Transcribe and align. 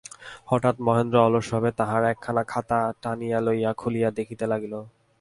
হঠাৎ 0.45 0.75
মহেন্দ্র 0.79 1.17
অলসভাবে 1.19 1.69
তাহার 1.79 2.01
একখানা 2.05 2.43
খাতা 2.51 2.79
টানিয়া 3.01 3.39
লইয়া 3.41 3.71
খুলিয়া 3.73 4.09
দেখিতে 4.11 4.45
লাগিল। 4.47 4.73